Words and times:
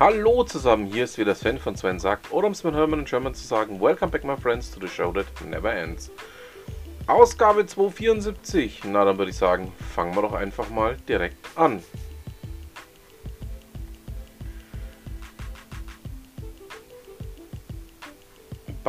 Hallo 0.00 0.44
zusammen, 0.44 0.86
hier 0.86 1.04
ist 1.04 1.18
wieder 1.18 1.34
Sven 1.34 1.58
von 1.58 1.76
Sven 1.76 1.98
sagt, 1.98 2.32
oder 2.32 2.46
um 2.46 2.52
es 2.52 2.64
mit 2.64 2.74
Hermann 2.74 3.00
in 3.00 3.04
German 3.04 3.34
zu 3.34 3.46
sagen, 3.46 3.78
Welcome 3.78 4.10
back 4.10 4.24
my 4.24 4.36
friends 4.36 4.70
to 4.70 4.80
the 4.80 4.88
show 4.88 5.12
that 5.12 5.26
never 5.44 5.70
ends. 5.70 6.10
Ausgabe 7.06 7.66
274, 7.66 8.84
na 8.84 9.04
dann 9.04 9.18
würde 9.18 9.32
ich 9.32 9.36
sagen, 9.36 9.72
fangen 9.94 10.14
wir 10.14 10.22
doch 10.22 10.32
einfach 10.32 10.70
mal 10.70 10.96
direkt 11.08 11.36
an. 11.56 11.82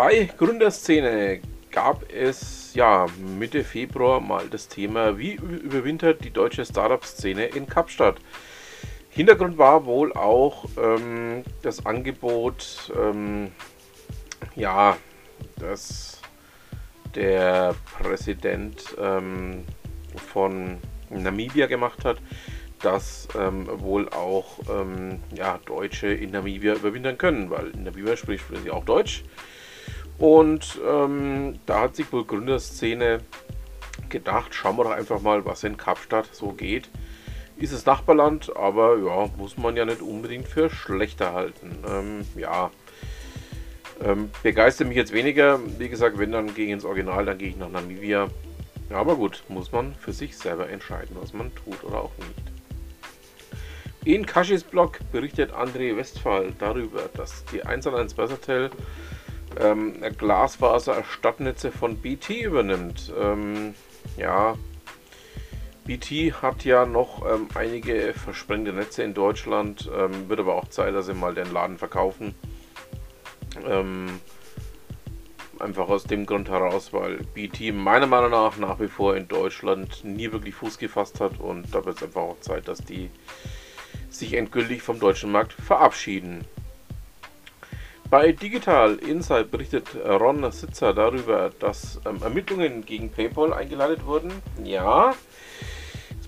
Bei 0.02 0.30
Gründerszene 0.38 1.42
gab 1.72 2.10
es 2.10 2.74
ja 2.74 3.06
Mitte 3.38 3.66
Februar 3.66 4.22
mal 4.22 4.48
das 4.50 4.70
Thema, 4.70 5.18
wie 5.18 5.34
überwintert 5.34 6.24
die 6.24 6.30
deutsche 6.30 6.64
Startup-Szene 6.64 7.48
in 7.48 7.68
Kapstadt. 7.68 8.16
Hintergrund 9.10 9.58
war 9.58 9.86
wohl 9.86 10.14
auch 10.14 10.64
ähm, 10.82 11.44
das 11.64 11.86
Angebot, 11.86 12.94
ähm, 12.98 13.52
ja, 14.56 14.96
dass 15.58 16.22
der 17.14 17.76
Präsident 18.02 18.96
ähm, 19.02 19.66
von 20.16 20.78
Namibia 21.10 21.68
gemacht 21.68 22.06
hat, 22.06 22.22
dass 22.82 23.28
ähm, 23.38 23.68
wohl 23.82 24.08
auch 24.08 24.60
ähm, 24.70 25.20
ja, 25.36 25.60
Deutsche 25.66 26.08
in 26.08 26.32
Namibia 26.32 26.76
überwintern 26.76 27.18
können, 27.18 27.50
weil 27.50 27.72
in 27.72 27.84
Namibia 27.84 28.16
spricht 28.16 28.46
sie 28.64 28.72
auch 28.72 28.86
Deutsch. 28.86 29.26
Und 30.20 30.80
ähm, 30.88 31.60
da 31.66 31.82
hat 31.82 31.96
sich 31.96 32.12
wohl 32.12 32.26
Gründerszene 32.26 33.20
gedacht, 34.10 34.54
schauen 34.54 34.78
wir 34.78 34.84
doch 34.84 34.92
einfach 34.92 35.22
mal, 35.22 35.46
was 35.46 35.64
in 35.64 35.78
Kapstadt 35.78 36.30
so 36.32 36.52
geht 36.52 36.90
ist 37.60 37.74
es 37.74 37.86
Nachbarland, 37.86 38.56
aber 38.56 38.98
ja, 38.98 39.30
muss 39.38 39.58
man 39.58 39.76
ja 39.76 39.86
nicht 39.86 40.02
unbedingt 40.02 40.48
für 40.48 40.70
schlechter 40.70 41.34
halten. 41.34 41.78
Ähm, 41.88 42.26
ja, 42.36 42.72
ähm, 44.02 44.32
begeistert 44.44 44.88
mich 44.88 44.96
jetzt 44.96 45.12
weniger. 45.12 45.60
Wie 45.78 45.90
gesagt, 45.90 46.18
wenn 46.18 46.32
dann 46.32 46.50
ich 46.50 46.58
ins 46.58 46.86
Original, 46.86 47.26
dann 47.26 47.38
gehe 47.38 47.50
ich 47.50 47.58
nach 47.58 47.70
Namibia. 47.70 48.30
Aber 48.90 49.16
gut, 49.16 49.44
muss 49.50 49.72
man 49.72 49.94
für 49.94 50.14
sich 50.14 50.38
selber 50.38 50.70
entscheiden, 50.70 51.16
was 51.20 51.34
man 51.34 51.54
tut 51.54 51.84
oder 51.84 52.02
auch 52.02 52.12
nicht. 52.18 52.52
In 54.06 54.26
Kashis 54.26 54.64
Blog 54.64 55.00
berichtet 55.12 55.52
André 55.52 55.96
Westphal 55.96 56.54
darüber, 56.58 57.10
dass 57.16 57.44
die 57.52 57.66
1&1 57.66 58.16
Versatel 58.16 58.72
ähm, 59.60 59.96
Glasfaser-Stadtnetze 60.18 61.72
von 61.72 61.98
BT 61.98 62.30
übernimmt. 62.42 63.14
Ähm, 63.20 63.74
ja, 64.18 64.56
BT 65.86 66.42
hat 66.42 66.66
ja 66.66 66.86
noch 66.86 67.26
ähm, 67.26 67.48
einige 67.56 68.14
versprengte 68.14 68.74
Netze 68.74 69.04
in 69.04 69.14
Deutschland, 69.14 69.90
ähm, 69.96 70.30
wird 70.30 70.40
aber 70.40 70.56
auch 70.56 70.68
Zeit, 70.70 70.94
dass 70.94 71.08
sie 71.08 71.14
mal 71.14 71.34
den 71.34 71.52
Laden 71.52 71.78
verkaufen. 71.78 72.36
Ähm, 73.68 74.20
einfach 75.60 75.90
aus 75.90 76.04
dem 76.04 76.26
Grund 76.26 76.50
heraus, 76.50 76.94
weil 76.94 77.18
BT 77.34 77.74
meiner 77.74 78.08
Meinung 78.08 78.32
nach 78.32 78.58
nach 78.58 78.80
wie 78.80 78.88
vor 78.88 79.16
in 79.16 79.28
Deutschland 79.28 80.04
nie 80.04 80.32
wirklich 80.32 80.56
Fuß 80.56 80.78
gefasst 80.78 81.20
hat 81.20 81.40
und 81.40 81.74
da 81.74 81.84
wird 81.86 81.98
es 81.98 82.04
einfach 82.04 82.22
auch 82.22 82.40
Zeit, 82.40 82.68
dass 82.68 82.80
die 82.80 83.10
sich 84.10 84.34
endgültig 84.34 84.82
vom 84.82 85.00
deutschen 85.00 85.32
Markt 85.32 85.54
verabschieden. 85.54 86.46
Bei 88.10 88.32
Digital 88.32 88.96
Insight 88.96 89.52
berichtet 89.52 89.86
Ron 90.04 90.52
Sitzer 90.52 90.94
darüber, 90.94 91.52
dass 91.60 92.02
ähm, 92.08 92.22
Ermittlungen 92.24 92.84
gegen 92.84 93.12
PayPal 93.12 93.54
eingeleitet 93.54 94.06
wurden. 94.06 94.32
Ja, 94.64 95.14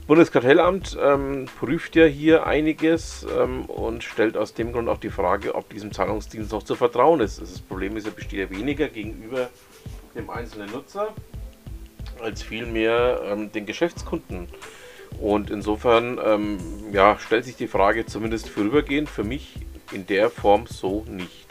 Bundeskartellamt 0.06 0.98
ähm, 1.02 1.48
prüft 1.60 1.96
ja 1.96 2.06
hier 2.06 2.46
einiges 2.46 3.26
ähm, 3.36 3.66
und 3.66 4.04
stellt 4.04 4.36
aus 4.36 4.54
dem 4.54 4.74
Grund 4.74 4.90
auch 4.90 4.98
die 4.98 5.10
Frage, 5.10 5.56
ob 5.56 5.70
diesem 5.70 5.92
Zahlungsdienst 5.92 6.52
noch 6.52 6.64
zu 6.64 6.76
vertrauen 6.76 7.22
ist. 7.22 7.42
Das 7.42 7.60
Problem 7.60 7.96
ist, 7.96 8.06
er 8.06 8.12
besteht 8.12 8.40
ja 8.40 8.56
weniger 8.56 8.88
gegenüber 8.88 9.50
dem 10.14 10.30
einzelnen 10.30 10.70
Nutzer 10.72 11.14
als 12.22 12.44
vielmehr 12.44 13.22
ähm, 13.26 13.52
den 13.52 13.66
Geschäftskunden. 13.66 14.50
Und 15.20 15.50
insofern 15.50 16.20
ähm, 16.24 16.58
ja, 16.92 17.18
stellt 17.18 17.46
sich 17.46 17.56
die 17.56 17.68
Frage 17.68 18.06
zumindest 18.06 18.50
vorübergehend 18.50 19.10
für 19.10 19.24
mich 19.24 19.56
in 19.92 20.06
der 20.08 20.30
Form 20.30 20.68
so 20.68 21.06
nicht. 21.08 21.51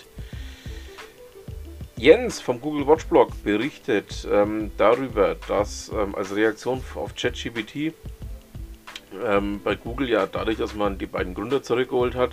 Jens 2.00 2.40
vom 2.40 2.62
Google 2.62 2.86
Watch 2.86 3.04
Blog 3.08 3.30
berichtet 3.44 4.26
ähm, 4.32 4.70
darüber, 4.78 5.36
dass 5.46 5.90
ähm, 5.90 6.14
als 6.14 6.34
Reaktion 6.34 6.82
auf 6.94 7.14
ChatGPT 7.14 7.92
ähm, 9.22 9.60
bei 9.62 9.74
Google 9.74 10.08
ja 10.08 10.24
dadurch, 10.24 10.56
dass 10.56 10.74
man 10.74 10.96
die 10.96 11.04
beiden 11.04 11.34
Gründer 11.34 11.62
zurückgeholt 11.62 12.14
hat, 12.14 12.30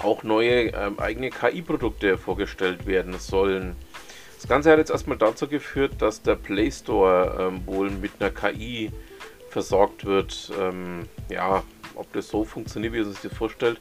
auch 0.00 0.22
neue 0.22 0.68
ähm, 0.68 1.00
eigene 1.00 1.30
KI-Produkte 1.30 2.16
vorgestellt 2.16 2.86
werden 2.86 3.18
sollen. 3.18 3.74
Das 4.36 4.46
Ganze 4.46 4.70
hat 4.70 4.78
jetzt 4.78 4.90
erstmal 4.90 5.18
dazu 5.18 5.48
geführt, 5.48 5.94
dass 5.98 6.22
der 6.22 6.36
Play 6.36 6.70
Store 6.70 7.38
ähm, 7.40 7.66
wohl 7.66 7.90
mit 7.90 8.12
einer 8.20 8.30
KI 8.30 8.92
versorgt 9.50 10.04
wird. 10.04 10.52
Ähm, 10.60 11.08
ja, 11.28 11.64
ob 11.96 12.12
das 12.12 12.28
so 12.28 12.44
funktioniert, 12.44 12.92
wie 12.92 12.98
er 12.98 13.06
sich 13.06 13.18
das 13.18 13.36
vorstellt, 13.36 13.80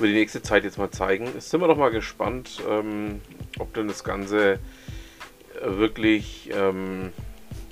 wird 0.00 0.10
die 0.10 0.14
nächste 0.14 0.42
Zeit 0.42 0.64
jetzt 0.64 0.76
mal 0.76 0.90
zeigen. 0.90 1.26
Jetzt 1.34 1.50
sind 1.50 1.60
wir 1.60 1.68
doch 1.68 1.76
mal 1.76 1.92
gespannt, 1.92 2.60
ähm, 2.68 3.20
ob 3.58 3.74
denn 3.74 3.88
das 3.88 4.04
Ganze 4.04 4.52
äh, 4.52 4.58
wirklich 5.60 6.50
ähm, 6.52 7.12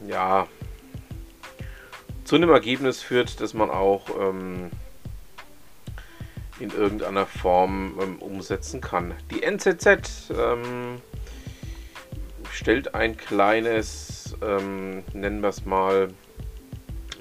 ja, 0.07 0.47
zu 2.25 2.37
einem 2.37 2.51
Ergebnis 2.51 3.03
führt, 3.03 3.41
das 3.41 3.55
man 3.55 3.71
auch 3.71 4.07
ähm, 4.19 4.71
in 6.61 6.71
irgendeiner 6.71 7.27
Form 7.27 7.99
ähm, 8.01 8.17
umsetzen 8.21 8.81
kann. 8.81 9.15
Die 9.31 9.43
NZZ 9.43 10.31
ähm, 10.31 11.01
stellt 12.51 12.95
ein 12.95 13.17
kleines, 13.17 14.37
ähm, 14.43 15.03
nennen 15.13 15.43
wir 15.43 15.49
es 15.49 15.65
mal, 15.65 16.09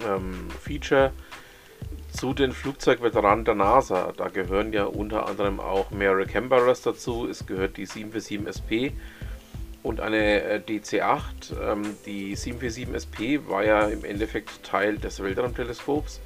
ähm, 0.07 0.47
Feature 0.61 1.11
zu 2.13 2.33
den 2.33 2.51
Flugzeugveteranen 2.51 3.43
der 3.43 3.55
NASA. 3.55 4.13
Da 4.15 4.27
gehören 4.29 4.71
ja 4.71 4.85
unter 4.85 5.27
anderem 5.27 5.59
auch 5.59 5.91
Mary 5.91 6.25
Camberas 6.25 6.81
dazu. 6.81 7.27
Es 7.27 7.45
gehört 7.45 7.77
die 7.77 7.85
747 7.85 8.93
SP 8.93 8.93
und 9.81 9.99
eine 9.99 10.43
äh, 10.43 10.59
DC-8. 10.59 11.23
Ähm, 11.61 11.83
die 12.05 12.35
747 12.35 12.93
SP 12.95 13.17
war 13.49 13.65
ja 13.65 13.87
im 13.87 14.05
Endeffekt 14.05 14.63
Teil 14.63 14.97
des 14.97 15.21
Weltraumteleskops. 15.21 16.21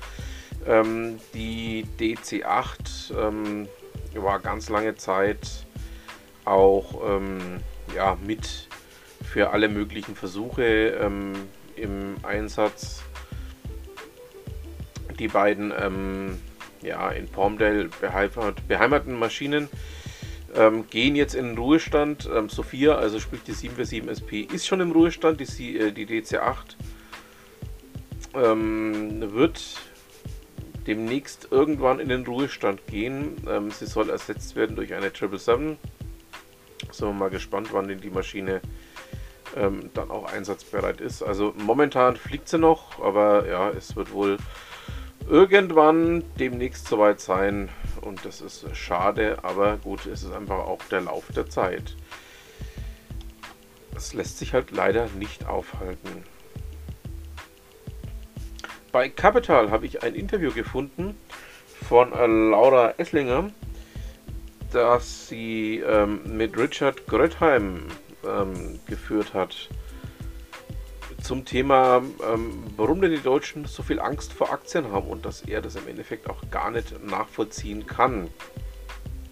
Ähm, 0.67 1.19
die 1.33 1.85
DC-8 1.99 3.17
ähm, 3.17 3.67
war 4.13 4.39
ganz 4.39 4.69
lange 4.69 4.95
Zeit 4.95 5.65
auch 6.45 7.01
ja, 7.93 8.17
mit 8.25 8.69
für 9.21 9.49
alle 9.49 9.67
möglichen 9.67 10.15
Versuche 10.15 11.33
im 11.75 12.15
Einsatz. 12.23 13.03
Die 15.19 15.27
beiden 15.27 15.73
ähm, 15.77 16.39
ja, 16.81 17.09
in 17.09 17.27
Palmdale 17.27 17.89
beheimateten 18.67 19.17
Maschinen 19.17 19.69
ähm, 20.55 20.87
gehen 20.89 21.15
jetzt 21.15 21.35
in 21.35 21.47
den 21.47 21.57
Ruhestand. 21.57 22.29
Ähm, 22.33 22.49
Sophia, 22.49 22.95
also 22.95 23.19
sprich 23.19 23.41
die 23.43 23.53
747 23.53 24.49
SP, 24.49 24.53
ist 24.53 24.67
schon 24.67 24.79
im 24.79 24.91
Ruhestand, 24.91 25.39
die, 25.39 25.77
äh, 25.77 25.91
die 25.91 26.05
DC8 26.05 26.75
ähm, 28.35 29.33
wird 29.33 29.61
demnächst 30.85 31.49
irgendwann 31.51 31.99
in 31.99 32.09
den 32.09 32.25
Ruhestand 32.25 32.87
gehen. 32.87 33.35
Ähm, 33.47 33.71
sie 33.71 33.85
soll 33.85 34.09
ersetzt 34.09 34.55
werden 34.55 34.75
durch 34.75 34.93
eine 34.93 35.09
777. 35.09 35.77
Sind 36.91 37.07
wir 37.07 37.13
mal 37.13 37.29
gespannt, 37.29 37.69
wann 37.71 37.87
denn 37.87 37.99
die 37.99 38.09
Maschine 38.09 38.61
ähm, 39.55 39.89
dann 39.93 40.09
auch 40.09 40.31
einsatzbereit 40.31 41.01
ist. 41.01 41.21
Also 41.21 41.53
momentan 41.57 42.15
fliegt 42.15 42.47
sie 42.47 42.57
noch, 42.57 43.01
aber 43.01 43.47
ja, 43.47 43.69
es 43.69 43.95
wird 43.95 44.11
wohl 44.11 44.37
irgendwann 45.29 46.23
demnächst 46.39 46.87
soweit 46.87 47.19
sein. 47.19 47.69
Und 48.01 48.23
das 48.25 48.41
ist 48.41 48.65
schade, 48.75 49.37
aber 49.43 49.77
gut, 49.77 50.05
es 50.05 50.23
ist 50.23 50.31
einfach 50.31 50.59
auch 50.59 50.81
der 50.89 51.01
Lauf 51.01 51.25
der 51.35 51.49
Zeit. 51.49 51.95
Es 53.95 54.13
lässt 54.13 54.37
sich 54.37 54.53
halt 54.53 54.71
leider 54.71 55.07
nicht 55.17 55.47
aufhalten. 55.47 56.23
Bei 58.91 59.09
Capital 59.09 59.69
habe 59.69 59.85
ich 59.85 60.03
ein 60.03 60.15
Interview 60.15 60.51
gefunden 60.51 61.17
von 61.87 62.13
äh, 62.13 62.25
Laura 62.25 62.93
Esslinger, 62.97 63.51
das 64.71 65.27
sie 65.27 65.79
ähm, 65.79 66.37
mit 66.37 66.57
Richard 66.57 67.05
Grötheim 67.07 67.87
ähm, 68.25 68.79
geführt 68.85 69.33
hat 69.33 69.69
zum 71.27 71.43
Thema, 71.43 72.01
ähm, 72.25 72.63
warum 72.77 73.01
denn 73.01 73.11
die 73.11 73.19
Deutschen 73.19 73.65
so 73.65 73.83
viel 73.83 73.99
Angst 73.99 74.31
vor 74.31 74.49
Aktien 74.49 74.93
haben 74.93 75.07
und 75.07 75.25
dass 75.25 75.41
er 75.41 75.61
das 75.61 75.75
im 75.75 75.85
Endeffekt 75.89 76.29
auch 76.29 76.41
gar 76.49 76.71
nicht 76.71 77.03
nachvollziehen 77.03 77.85
kann. 77.85 78.29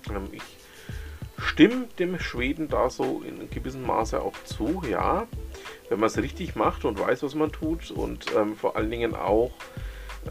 Ähm, 0.10 0.28
ich 0.34 0.44
stimme 1.38 1.88
dem 1.98 2.20
Schweden 2.20 2.68
da 2.68 2.90
so 2.90 3.24
in 3.26 3.50
gewissem 3.50 3.84
Maße 3.84 4.22
auch 4.22 4.36
zu, 4.44 4.82
ja. 4.90 5.26
Wenn 5.88 6.02
man 6.02 6.08
es 6.08 6.18
richtig 6.18 6.58
macht 6.58 6.84
und 6.84 7.00
weiß, 7.00 7.24
was 7.24 7.34
man 7.34 7.54
tut 7.54 7.92
und 7.92 8.26
ähm, 8.36 8.58
vor 8.58 8.76
allen 8.76 8.92
Dingen 8.92 9.16
auch 9.16 9.52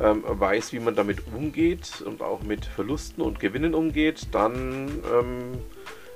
ähm, 0.02 0.22
weiß, 0.26 0.74
wie 0.74 0.80
man 0.80 0.94
damit 0.94 1.26
umgeht 1.34 2.02
und 2.04 2.20
auch 2.20 2.42
mit 2.42 2.66
Verlusten 2.66 3.22
und 3.22 3.40
Gewinnen 3.40 3.74
umgeht, 3.74 4.28
dann 4.32 4.88
ähm, 5.10 5.52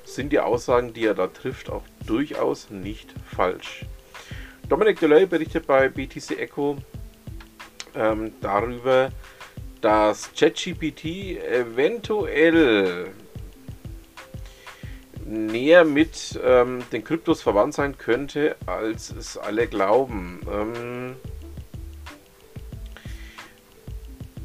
sind 0.05 0.31
die 0.31 0.41
Aussagen, 0.41 0.93
die 0.93 1.06
er 1.06 1.15
da 1.15 1.29
trifft, 1.29 1.71
auch 1.71 1.85
durchaus 2.05 2.69
nicht 2.69 3.15
falsch. 3.25 3.87
Dominic 4.69 5.00
Delay 5.00 5.25
berichtet 5.25 5.67
bei 5.67 5.88
BTC 5.88 6.38
Echo 6.38 6.76
ähm, 7.94 8.32
darüber, 8.43 9.11
dass 9.81 10.31
ChatGPT 10.35 11.38
eventuell 11.43 13.12
näher 15.25 15.85
mit 15.85 16.38
ähm, 16.44 16.82
den 16.93 17.03
Kryptos 17.03 17.41
verwandt 17.41 17.75
sein 17.75 17.97
könnte, 17.97 18.56
als 18.67 19.11
es 19.11 19.38
alle 19.38 19.67
glauben. 19.69 20.41
Ähm, 20.50 21.17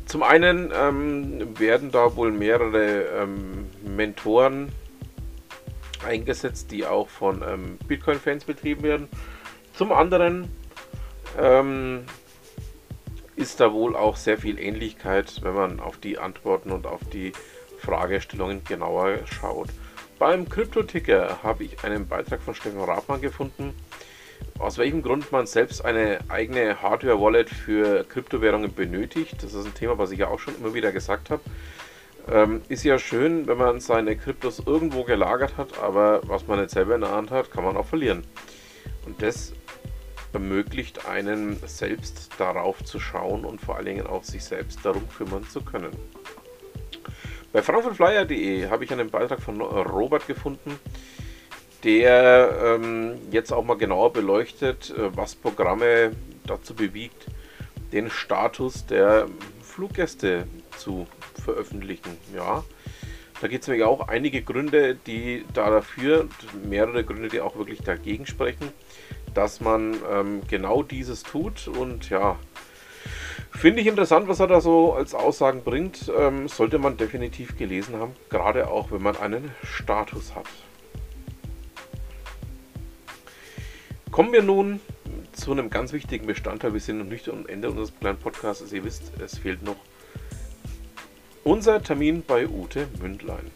zum 0.05 0.23
einen 0.23 0.71
ähm, 0.73 1.59
werden 1.59 1.91
da 1.91 2.15
wohl 2.15 2.31
mehrere 2.31 3.23
ähm, 3.23 3.67
Mentoren 3.83 4.69
eingesetzt, 6.05 6.71
die 6.71 6.85
auch 6.85 7.09
von 7.09 7.43
ähm, 7.45 7.77
Bitcoin-Fans 7.87 8.45
betrieben 8.45 8.83
werden. 8.83 9.07
Zum 9.73 9.91
anderen 9.91 10.49
ähm, 11.39 12.05
ist 13.35 13.59
da 13.59 13.73
wohl 13.73 13.95
auch 13.95 14.15
sehr 14.15 14.37
viel 14.37 14.59
Ähnlichkeit, 14.59 15.41
wenn 15.41 15.55
man 15.55 15.79
auf 15.79 15.97
die 15.97 16.19
Antworten 16.19 16.71
und 16.71 16.85
auf 16.85 17.01
die 17.11 17.33
Fragestellungen 17.79 18.63
genauer 18.63 19.19
schaut. 19.25 19.69
Beim 20.19 20.47
Krypto-Ticker 20.47 21.39
habe 21.41 21.63
ich 21.63 21.83
einen 21.83 22.07
Beitrag 22.07 22.41
von 22.41 22.53
Steffen 22.53 22.79
Rathmann 22.79 23.19
gefunden, 23.19 23.73
aus 24.59 24.77
welchem 24.77 25.01
Grund 25.01 25.31
man 25.31 25.47
selbst 25.47 25.83
eine 25.83 26.19
eigene 26.29 26.81
Hardware-Wallet 26.81 27.49
für 27.49 28.03
Kryptowährungen 28.03 28.73
benötigt. 28.73 29.41
Das 29.41 29.55
ist 29.55 29.65
ein 29.65 29.73
Thema, 29.73 29.97
was 29.97 30.11
ich 30.11 30.19
ja 30.19 30.27
auch 30.27 30.39
schon 30.39 30.55
immer 30.55 30.75
wieder 30.75 30.91
gesagt 30.91 31.31
habe. 31.31 31.41
Ähm, 32.31 32.61
ist 32.69 32.83
ja 32.83 32.99
schön, 32.99 33.47
wenn 33.47 33.57
man 33.57 33.79
seine 33.79 34.15
Kryptos 34.15 34.61
irgendwo 34.65 35.03
gelagert 35.03 35.57
hat, 35.57 35.79
aber 35.79 36.21
was 36.23 36.47
man 36.47 36.59
nicht 36.59 36.69
selber 36.69 36.95
in 36.95 37.01
der 37.01 37.11
Hand 37.11 37.31
hat, 37.31 37.51
kann 37.51 37.63
man 37.63 37.75
auch 37.75 37.87
verlieren. 37.87 38.23
Und 39.05 39.21
das 39.21 39.53
ermöglicht 40.33 41.05
einen 41.05 41.57
selbst 41.65 42.31
darauf 42.37 42.83
zu 42.83 42.99
schauen 42.99 43.45
und 43.45 43.61
vor 43.61 43.77
allen 43.77 43.85
Dingen 43.85 44.07
auch 44.07 44.23
sich 44.23 44.43
selbst 44.43 44.79
darum 44.83 45.07
kümmern 45.17 45.47
zu 45.47 45.61
können. 45.61 45.91
Bei 47.51 47.61
frankfurtflyer.de 47.61 48.67
habe 48.69 48.83
ich 48.83 48.91
einen 48.91 49.09
Beitrag 49.09 49.39
von 49.39 49.61
Robert 49.61 50.25
gefunden, 50.25 50.79
der 51.83 52.79
ähm, 52.81 53.15
jetzt 53.31 53.51
auch 53.51 53.63
mal 53.63 53.77
genauer 53.77 54.13
beleuchtet, 54.13 54.89
äh, 54.91 55.15
was 55.15 55.35
Programme 55.35 56.11
dazu 56.45 56.73
bewegt, 56.73 57.27
den 57.91 58.09
Status 58.09 58.85
der 58.85 59.27
Fluggäste 59.61 60.47
zu 60.77 61.05
veröffentlichen. 61.43 62.17
Ja, 62.35 62.63
da 63.41 63.47
gibt 63.47 63.63
es 63.63 63.67
nämlich 63.67 63.85
auch 63.85 64.07
einige 64.07 64.41
Gründe, 64.41 64.95
die 64.95 65.45
da 65.53 65.69
dafür, 65.69 66.27
mehrere 66.67 67.03
Gründe, 67.03 67.27
die 67.27 67.41
auch 67.41 67.57
wirklich 67.57 67.81
dagegen 67.81 68.25
sprechen, 68.25 68.71
dass 69.33 69.61
man 69.61 69.95
ähm, 70.11 70.41
genau 70.47 70.83
dieses 70.83 71.23
tut. 71.23 71.67
Und 71.67 72.09
ja, 72.09 72.37
finde 73.51 73.81
ich 73.81 73.87
interessant, 73.87 74.27
was 74.27 74.39
er 74.39 74.47
da 74.47 74.61
so 74.61 74.93
als 74.93 75.13
Aussagen 75.13 75.63
bringt. 75.63 76.11
Ähm, 76.17 76.47
sollte 76.47 76.79
man 76.79 76.97
definitiv 76.97 77.57
gelesen 77.57 77.95
haben, 77.97 78.13
gerade 78.29 78.69
auch 78.69 78.91
wenn 78.91 79.01
man 79.01 79.17
einen 79.17 79.51
Status 79.63 80.35
hat. 80.35 80.47
Kommen 84.11 84.31
wir 84.31 84.43
nun 84.43 84.79
zu 85.31 85.51
einem 85.51 85.69
ganz 85.69 85.91
wichtigen 85.91 86.27
Bestandteil. 86.27 86.73
Wir 86.73 86.79
sind 86.79 86.99
noch 86.99 87.05
nicht 87.05 87.27
am 87.29 87.47
Ende 87.47 87.69
unseres 87.69 87.91
kleinen 87.99 88.19
Podcasts. 88.19 88.71
Ihr 88.71 88.83
wisst, 88.83 89.11
es 89.19 89.39
fehlt 89.39 89.63
noch 89.63 89.77
unser 91.43 91.81
Termin 91.81 92.23
bei 92.25 92.47
Ute 92.47 92.87
Mündlein. 93.01 93.51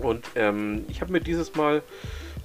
Und 0.00 0.26
ähm, 0.34 0.84
ich 0.88 1.00
habe 1.00 1.12
mir 1.12 1.20
dieses 1.20 1.54
Mal 1.54 1.82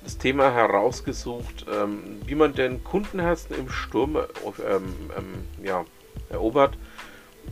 das 0.04 0.18
Thema 0.18 0.52
herausgesucht, 0.52 1.66
ähm, 1.72 2.20
wie 2.26 2.36
man 2.36 2.54
denn 2.54 2.84
Kundenherzen 2.84 3.56
im 3.56 3.70
Sturm 3.70 4.16
ähm, 4.16 4.96
ähm, 5.18 5.66
ja, 5.66 5.86
erobert. 6.30 6.78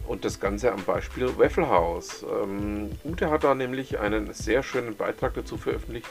Und 0.07 0.23
das 0.23 0.39
Ganze 0.39 0.71
am 0.71 0.83
Beispiel 0.83 1.37
Waffle 1.37 1.67
House. 1.67 2.23
Ähm, 2.23 2.91
Ute 3.03 3.29
hat 3.29 3.43
da 3.43 3.55
nämlich 3.55 3.99
einen 3.99 4.33
sehr 4.33 4.61
schönen 4.63 4.95
Beitrag 4.95 5.33
dazu 5.33 5.57
veröffentlicht, 5.57 6.07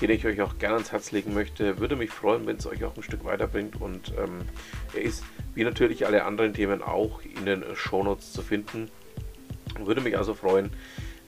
den 0.00 0.10
ich 0.10 0.26
euch 0.26 0.40
auch 0.42 0.58
gerne 0.58 0.76
ans 0.76 0.92
Herz 0.92 1.12
legen 1.12 1.34
möchte. 1.34 1.78
Würde 1.78 1.96
mich 1.96 2.10
freuen, 2.10 2.46
wenn 2.46 2.56
es 2.56 2.66
euch 2.66 2.84
auch 2.84 2.96
ein 2.96 3.02
Stück 3.02 3.24
weiterbringt. 3.24 3.80
Und 3.80 4.12
ähm, 4.18 4.42
er 4.94 5.02
ist, 5.02 5.24
wie 5.54 5.64
natürlich 5.64 6.06
alle 6.06 6.24
anderen 6.24 6.54
Themen, 6.54 6.82
auch 6.82 7.20
in 7.22 7.46
den 7.46 7.64
Shownotes 7.74 8.32
zu 8.32 8.42
finden. 8.42 8.90
Würde 9.78 10.02
mich 10.02 10.16
also 10.16 10.34
freuen, 10.34 10.70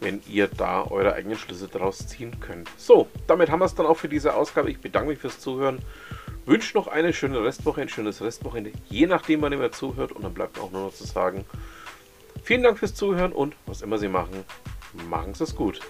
wenn 0.04 0.20
ihr 0.28 0.48
da 0.48 0.84
eure 0.84 1.14
eigenen 1.14 1.38
Schlüsse 1.38 1.66
daraus 1.66 2.06
ziehen 2.06 2.38
könnt. 2.38 2.68
So, 2.76 3.08
damit 3.26 3.50
haben 3.50 3.60
wir 3.60 3.64
es 3.64 3.74
dann 3.74 3.86
auch 3.86 3.96
für 3.96 4.08
diese 4.08 4.34
Ausgabe. 4.34 4.70
Ich 4.70 4.78
bedanke 4.78 5.08
mich 5.08 5.18
fürs 5.18 5.40
Zuhören. 5.40 5.78
Wünsche 6.44 6.76
noch 6.76 6.88
eine 6.88 7.14
schöne 7.14 7.42
Restwoche, 7.42 7.80
ein 7.80 7.88
schönes 7.88 8.20
Restwochenende, 8.20 8.72
je 8.90 9.06
nachdem, 9.06 9.40
wann 9.40 9.52
ihr 9.52 9.58
mir 9.58 9.70
zuhört. 9.70 10.12
Und 10.12 10.22
dann 10.22 10.34
bleibt 10.34 10.58
auch 10.60 10.70
nur 10.70 10.82
noch 10.82 10.94
zu 10.94 11.04
sagen, 11.04 11.46
vielen 12.42 12.62
Dank 12.62 12.78
fürs 12.78 12.94
Zuhören 12.94 13.32
und 13.32 13.56
was 13.64 13.80
immer 13.80 13.96
Sie 13.96 14.08
machen, 14.08 14.44
machen 15.08 15.32
Sie 15.32 15.44
es 15.44 15.56
gut. 15.56 15.80